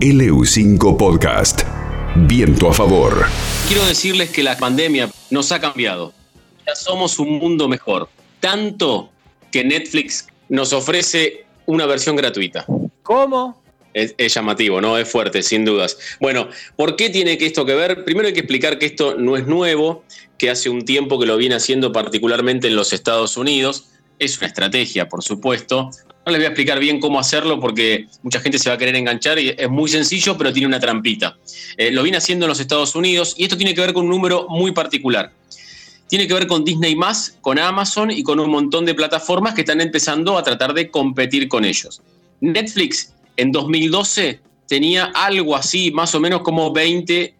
[0.00, 1.62] LU5 Podcast.
[2.28, 3.24] Viento a favor.
[3.66, 6.12] Quiero decirles que la pandemia nos ha cambiado.
[6.66, 8.10] Ya somos un mundo mejor.
[8.38, 9.08] Tanto
[9.50, 12.66] que Netflix nos ofrece una versión gratuita.
[13.02, 13.62] ¿Cómo?
[13.94, 14.98] Es, es, llamativo, ¿no?
[14.98, 15.96] Es fuerte, sin dudas.
[16.20, 18.04] Bueno, ¿por qué tiene que esto que ver?
[18.04, 20.04] Primero hay que explicar que esto no es nuevo,
[20.36, 23.88] que hace un tiempo que lo viene haciendo particularmente en los Estados Unidos.
[24.18, 25.90] Es una estrategia, por supuesto.
[26.26, 28.96] No les voy a explicar bien cómo hacerlo porque mucha gente se va a querer
[28.96, 31.38] enganchar y es muy sencillo, pero tiene una trampita.
[31.76, 34.10] Eh, lo viene haciendo en los Estados Unidos y esto tiene que ver con un
[34.10, 35.32] número muy particular.
[36.08, 36.96] Tiene que ver con Disney
[37.40, 41.46] con Amazon y con un montón de plataformas que están empezando a tratar de competir
[41.46, 42.02] con ellos.
[42.40, 47.34] Netflix en 2012 tenía algo así, más o menos como 20,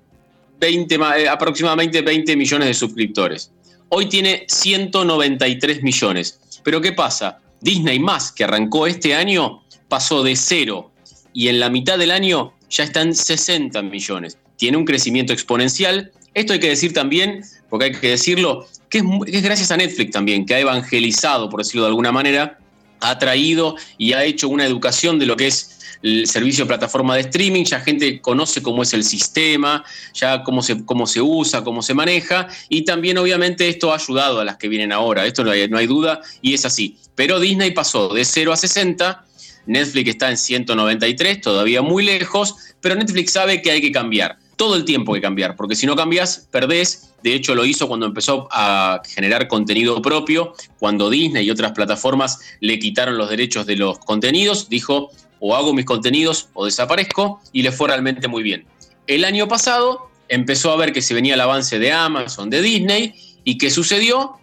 [0.61, 3.51] 20 eh, aproximadamente 20 millones de suscriptores.
[3.89, 6.39] Hoy tiene 193 millones.
[6.63, 7.41] Pero ¿qué pasa?
[7.61, 10.91] Disney más, que arrancó este año, pasó de cero
[11.33, 14.39] y en la mitad del año ya están 60 millones.
[14.57, 16.11] Tiene un crecimiento exponencial.
[16.35, 19.77] Esto hay que decir también, porque hay que decirlo, que es, que es gracias a
[19.77, 22.59] Netflix también, que ha evangelizado, por decirlo de alguna manera,
[23.01, 27.15] ha traído y ha hecho una educación de lo que es el servicio de plataforma
[27.15, 29.85] de streaming, ya gente conoce cómo es el sistema,
[30.15, 34.41] ya cómo se, cómo se usa, cómo se maneja, y también obviamente esto ha ayudado
[34.41, 36.99] a las que vienen ahora, esto no hay, no hay duda, y es así.
[37.15, 39.25] Pero Disney pasó de 0 a 60,
[39.67, 44.39] Netflix está en 193, todavía muy lejos, pero Netflix sabe que hay que cambiar.
[44.57, 47.13] Todo el tiempo hay que cambiar, porque si no cambias, perdés.
[47.23, 52.39] De hecho, lo hizo cuando empezó a generar contenido propio, cuando Disney y otras plataformas
[52.61, 57.63] le quitaron los derechos de los contenidos, dijo, o hago mis contenidos o desaparezco, y
[57.63, 58.67] le fue realmente muy bien.
[59.07, 63.15] El año pasado empezó a ver que se venía el avance de Amazon, de Disney,
[63.45, 64.37] y ¿qué sucedió?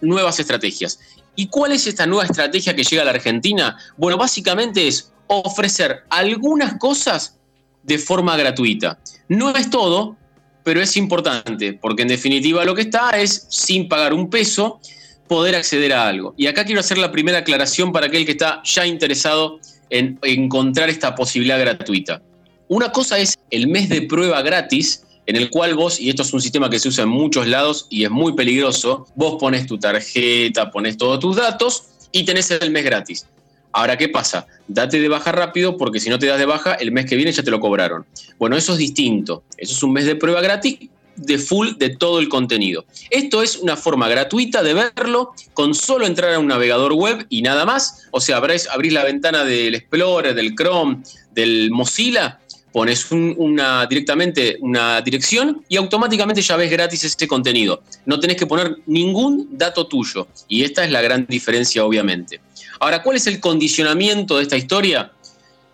[0.00, 1.00] Nuevas estrategias.
[1.34, 3.76] ¿Y cuál es esta nueva estrategia que llega a la Argentina?
[3.96, 7.36] Bueno, básicamente es ofrecer algunas cosas
[7.82, 8.98] de forma gratuita.
[9.28, 10.16] No es todo,
[10.62, 14.80] pero es importante, porque en definitiva lo que está es, sin pagar un peso,
[15.28, 16.34] poder acceder a algo.
[16.36, 19.60] Y acá quiero hacer la primera aclaración para aquel que está ya interesado
[19.90, 22.22] en encontrar esta posibilidad gratuita.
[22.68, 26.32] Una cosa es el mes de prueba gratis, en el cual vos, y esto es
[26.32, 29.78] un sistema que se usa en muchos lados y es muy peligroso, vos pones tu
[29.78, 33.26] tarjeta, pones todos tus datos y tenés el mes gratis.
[33.72, 34.46] Ahora, ¿qué pasa?
[34.68, 37.30] Date de baja rápido porque si no te das de baja, el mes que viene
[37.30, 38.06] ya te lo cobraron.
[38.38, 39.42] Bueno, eso es distinto.
[39.58, 40.78] Eso es un mes de prueba gratis
[41.16, 42.84] de full de todo el contenido.
[43.10, 47.42] Esto es una forma gratuita de verlo con solo entrar a un navegador web y
[47.42, 48.06] nada más.
[48.10, 52.40] O sea, abrís, abrís la ventana del Explorer, del Chrome, del Mozilla,
[52.76, 57.82] pones una, directamente una dirección y automáticamente ya ves gratis este contenido.
[58.04, 60.28] No tenés que poner ningún dato tuyo.
[60.46, 62.38] Y esta es la gran diferencia, obviamente.
[62.78, 65.10] Ahora, ¿cuál es el condicionamiento de esta historia?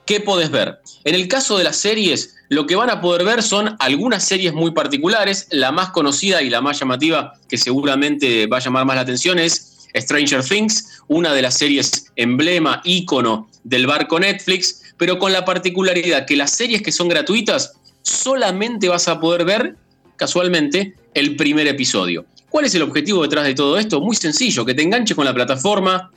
[0.06, 0.78] ¿Qué podés ver?
[1.02, 4.52] En el caso de las series, lo que van a poder ver son algunas series
[4.52, 5.46] muy particulares.
[5.48, 9.38] La más conocida y la más llamativa, que seguramente va a llamar más la atención,
[9.38, 15.46] es Stranger Things, una de las series emblema, ícono del barco Netflix, pero con la
[15.46, 19.76] particularidad que las series que son gratuitas solamente vas a poder ver,
[20.16, 22.26] casualmente, el primer episodio.
[22.50, 23.98] ¿Cuál es el objetivo detrás de todo esto?
[24.02, 26.10] Muy sencillo, que te enganches con la plataforma,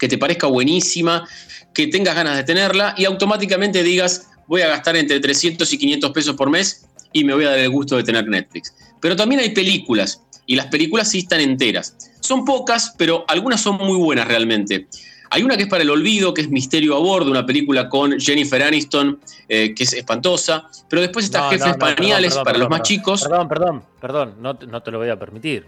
[0.00, 1.28] que te parezca buenísima,
[1.72, 6.10] que tengas ganas de tenerla y automáticamente digas, voy a gastar entre 300 y 500
[6.10, 8.74] pesos por mes y me voy a dar el gusto de tener Netflix.
[9.00, 11.96] Pero también hay películas y las películas sí están enteras.
[12.18, 14.88] Son pocas, pero algunas son muy buenas realmente.
[15.30, 18.18] Hay una que es para el olvido, que es Misterio a Bordo, una película con
[18.18, 20.68] Jennifer Aniston, eh, que es espantosa.
[20.88, 23.22] Pero después está Jefes no, Pañales para los más chicos.
[23.22, 25.64] Perdón, perdón, perdón, no, te lo voy a permitir.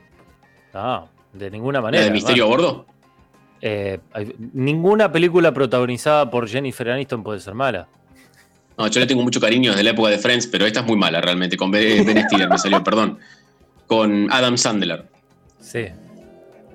[0.74, 2.02] No, de ninguna manera.
[2.02, 2.86] ¿De Misterio a Bordo?
[3.60, 7.86] Eh, hay, ninguna película protagonizada por Jennifer Aniston puede ser mala.
[8.82, 10.96] No, yo le tengo mucho cariño desde la época de Friends, pero esta es muy
[10.96, 11.56] mala realmente.
[11.56, 13.16] Con Ben Stiller me salió, perdón.
[13.86, 15.04] Con Adam Sandler.
[15.60, 15.84] Sí.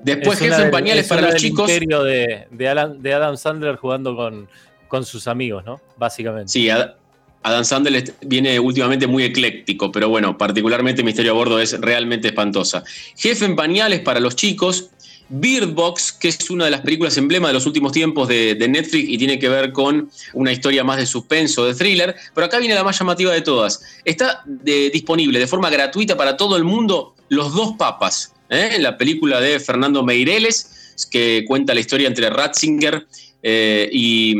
[0.05, 1.67] Después Jefe en pañales para los chicos.
[1.67, 4.47] De, de, Alan, de Adam Sandler jugando con,
[4.87, 5.81] con sus amigos, ¿no?
[5.97, 6.49] Básicamente.
[6.49, 12.29] Sí, Adam Sandler viene últimamente muy ecléctico, pero bueno, particularmente Misterio a Bordo es realmente
[12.29, 12.85] espantosa.
[13.17, 14.91] Jefe en pañales para los chicos.
[15.29, 18.67] Bird Box, que es una de las películas emblema de los últimos tiempos de, de,
[18.67, 22.59] Netflix y tiene que ver con una historia más de suspenso, de thriller, pero acá
[22.59, 23.81] viene la más llamativa de todas.
[24.05, 28.77] Está de, disponible de forma gratuita para todo el mundo Los dos papas, ¿eh?
[28.79, 33.05] la película de Fernando Meireles, que cuenta la historia entre Ratzinger
[33.43, 34.31] eh, y,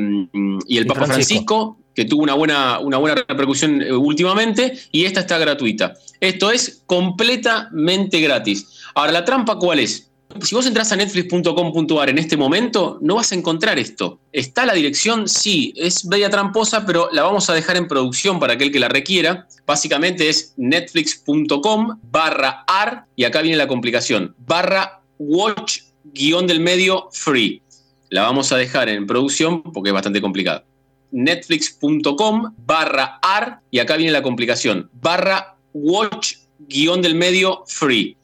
[0.68, 1.06] y, el y Papa Francisco.
[1.06, 1.78] Francisco.
[1.94, 5.96] que tuvo una buena, una buena repercusión eh, últimamente, y esta está gratuita.
[6.20, 8.68] Esto es completamente gratis.
[8.96, 10.07] Ahora, ¿la trampa cuál es?
[10.42, 14.20] Si vos entras a netflix.com.ar en este momento, no vas a encontrar esto.
[14.32, 15.28] ¿Está la dirección?
[15.28, 18.90] Sí, es media tramposa, pero la vamos a dejar en producción para aquel que la
[18.90, 19.48] requiera.
[19.66, 25.82] Básicamente es netflix.com barra ar, y acá viene la complicación, barra watch
[26.14, 27.62] guion del medio free.
[28.10, 30.64] La vamos a dejar en producción porque es bastante complicado.
[31.12, 38.18] Netflix.com barra ar, y acá viene la complicación, barra watch guion del medio free.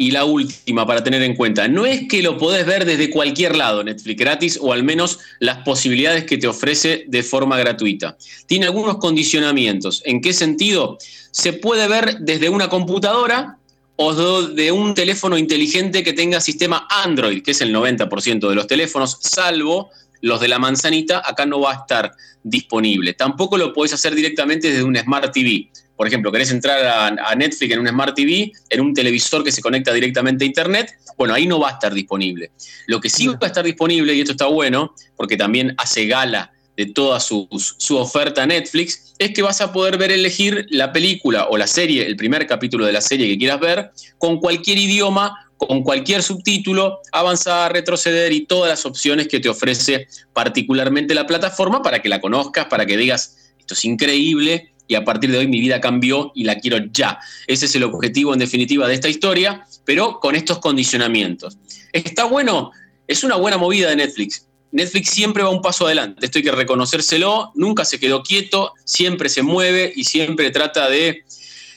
[0.00, 3.54] Y la última para tener en cuenta, no es que lo podés ver desde cualquier
[3.54, 8.16] lado Netflix gratis o al menos las posibilidades que te ofrece de forma gratuita.
[8.46, 10.00] Tiene algunos condicionamientos.
[10.06, 10.96] ¿En qué sentido?
[11.32, 13.58] Se puede ver desde una computadora
[13.96, 18.66] o de un teléfono inteligente que tenga sistema Android, que es el 90% de los
[18.66, 19.90] teléfonos, salvo
[20.22, 22.12] los de la manzanita, acá no va a estar
[22.42, 23.12] disponible.
[23.12, 25.68] Tampoco lo podés hacer directamente desde un Smart TV.
[26.00, 29.60] Por ejemplo, querés entrar a, Netflix en un Smart TV, en un televisor que se
[29.60, 32.52] conecta directamente a Internet, bueno, ahí no va a estar disponible.
[32.86, 36.52] Lo que sí va a estar disponible, y esto está bueno, porque también hace gala
[36.74, 41.48] de toda su, su, oferta Netflix, es que vas a poder ver elegir la película
[41.50, 45.50] o la serie, el primer capítulo de la serie que quieras ver, con cualquier idioma,
[45.58, 51.82] con cualquier subtítulo, avanzar, retroceder y todas las opciones que te ofrece particularmente la plataforma
[51.82, 55.46] para que la conozcas, para que digas, esto es increíble, y a partir de hoy
[55.46, 57.20] mi vida cambió y la quiero ya.
[57.46, 61.58] Ese es el objetivo en definitiva de esta historia, pero con estos condicionamientos.
[61.92, 62.72] ¿Está bueno?
[63.06, 64.48] Es una buena movida de Netflix.
[64.72, 69.28] Netflix siempre va un paso adelante, esto hay que reconocérselo, nunca se quedó quieto, siempre
[69.28, 71.24] se mueve y siempre trata de,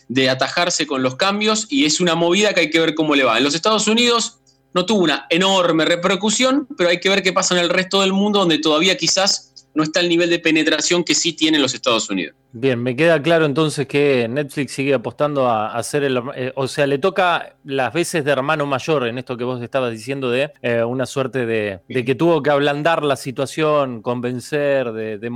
[0.08, 3.24] de atajarse con los cambios y es una movida que hay que ver cómo le
[3.24, 3.38] va.
[3.38, 4.40] En los Estados Unidos
[4.74, 8.12] no tuvo una enorme repercusión, pero hay que ver qué pasa en el resto del
[8.12, 12.10] mundo donde todavía quizás no está el nivel de penetración que sí tienen los Estados
[12.10, 12.36] Unidos.
[12.56, 16.22] Bien, me queda claro entonces que Netflix sigue apostando a hacer el...
[16.36, 19.92] Eh, o sea, le toca las veces de hermano mayor en esto que vos estabas
[19.92, 25.32] diciendo de eh, una suerte de, que tuvo que ablandar la situación, convencer, de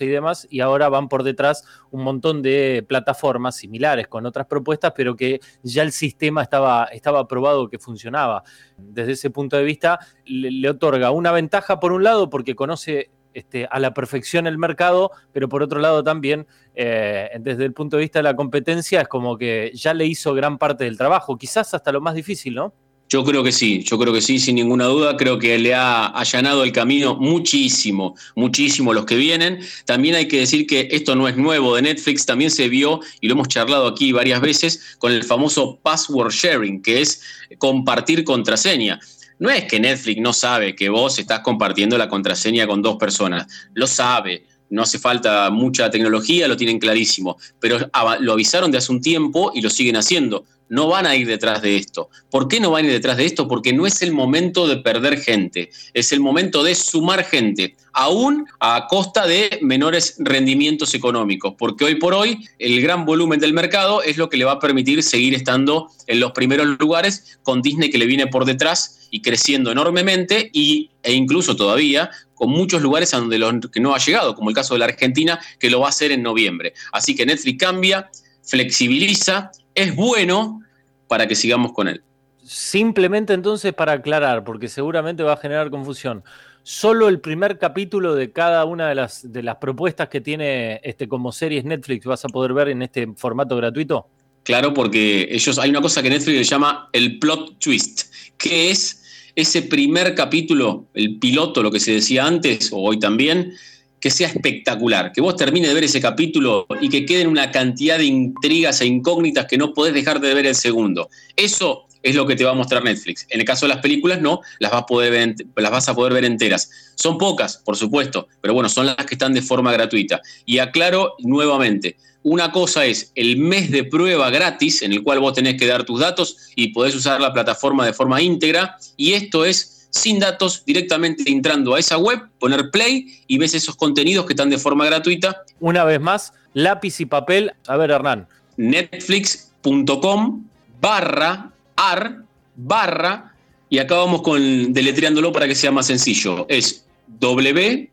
[0.00, 4.94] y demás, y ahora van por detrás un montón de plataformas similares con otras propuestas,
[4.96, 8.42] pero que ya el sistema estaba, estaba probado que funcionaba.
[8.78, 13.66] Desde ese punto de vista, le otorga una ventaja por un lado porque conoce este,
[13.70, 18.02] a la perfección el mercado, pero por otro lado también, eh, desde el punto de
[18.02, 21.74] vista de la competencia, es como que ya le hizo gran parte del trabajo, quizás
[21.74, 22.72] hasta lo más difícil, ¿no?
[23.08, 25.16] Yo creo que sí, yo creo que sí, sin ninguna duda.
[25.16, 29.60] Creo que le ha allanado el camino muchísimo, muchísimo los que vienen.
[29.84, 33.28] También hay que decir que esto no es nuevo de Netflix, también se vio, y
[33.28, 37.20] lo hemos charlado aquí varias veces, con el famoso password sharing, que es
[37.58, 38.98] compartir contraseña.
[39.44, 43.46] No es que Netflix no sabe que vos estás compartiendo la contraseña con dos personas,
[43.74, 47.90] lo sabe, no hace falta mucha tecnología, lo tienen clarísimo, pero
[48.20, 50.44] lo avisaron de hace un tiempo y lo siguen haciendo.
[50.68, 52.08] No van a ir detrás de esto.
[52.30, 53.46] ¿Por qué no van a ir detrás de esto?
[53.46, 58.46] Porque no es el momento de perder gente, es el momento de sumar gente, aún
[58.60, 64.02] a costa de menores rendimientos económicos, porque hoy por hoy el gran volumen del mercado
[64.02, 67.90] es lo que le va a permitir seguir estando en los primeros lugares con Disney
[67.90, 73.14] que le viene por detrás y creciendo enormemente y, e incluso todavía con muchos lugares
[73.14, 75.80] a donde lo, que no ha llegado, como el caso de la Argentina, que lo
[75.80, 76.74] va a hacer en noviembre.
[76.92, 78.10] Así que Netflix cambia,
[78.42, 80.60] flexibiliza, es bueno
[81.08, 82.02] para que sigamos con él.
[82.44, 86.22] Simplemente entonces para aclarar, porque seguramente va a generar confusión.
[86.62, 91.08] Solo el primer capítulo de cada una de las, de las propuestas que tiene este,
[91.08, 94.08] como series Netflix vas a poder ver en este formato gratuito.
[94.44, 99.03] Claro, porque ellos hay una cosa que Netflix le llama el plot twist, que es
[99.36, 103.52] ese primer capítulo, el piloto, lo que se decía antes, o hoy también,
[104.00, 107.96] que sea espectacular, que vos termines de ver ese capítulo y que queden una cantidad
[107.96, 111.08] de intrigas e incógnitas que no podés dejar de ver el segundo.
[111.36, 113.26] Eso es lo que te va a mostrar Netflix.
[113.30, 115.94] En el caso de las películas, no, las vas, a poder ver, las vas a
[115.94, 116.70] poder ver enteras.
[116.94, 120.20] Son pocas, por supuesto, pero bueno, son las que están de forma gratuita.
[120.44, 125.32] Y aclaro nuevamente, una cosa es el mes de prueba gratis, en el cual vos
[125.32, 128.76] tenés que dar tus datos y podés usar la plataforma de forma íntegra.
[128.96, 133.76] Y esto es sin datos, directamente entrando a esa web, poner play y ves esos
[133.76, 135.42] contenidos que están de forma gratuita.
[135.60, 137.52] Una vez más, lápiz y papel.
[137.66, 138.26] A ver, Hernán.
[138.56, 140.44] Netflix.com
[140.80, 142.24] barra ar
[142.56, 143.34] barra,
[143.68, 146.46] y acá vamos con deletreándolo para que sea más sencillo.
[146.48, 146.86] Es
[147.20, 147.90] W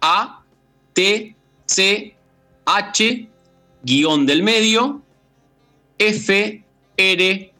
[0.00, 0.42] A
[0.92, 1.34] T
[1.66, 2.14] C
[2.66, 3.28] H
[3.82, 5.02] guion del medio,
[5.98, 6.64] F,
[6.96, 7.52] R,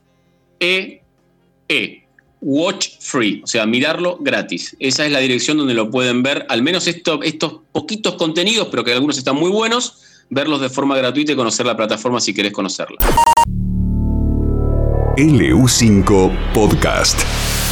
[0.61, 1.03] E,
[1.69, 2.01] E.
[2.47, 4.77] Watch Free, o sea, mirarlo gratis.
[4.79, 7.21] Esa es la dirección donde lo pueden ver, al menos estos
[7.73, 11.75] poquitos contenidos, pero que algunos están muy buenos, verlos de forma gratuita y conocer la
[11.75, 12.99] plataforma si querés conocerla.
[15.17, 16.03] LU5
[16.53, 17.64] Podcast.